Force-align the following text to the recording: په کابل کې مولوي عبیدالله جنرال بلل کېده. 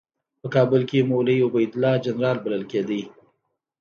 په 0.41 0.47
کابل 0.55 0.81
کې 0.89 1.07
مولوي 1.09 1.37
عبیدالله 1.49 1.93
جنرال 2.05 2.37
بلل 2.43 2.63
کېده. 2.71 3.01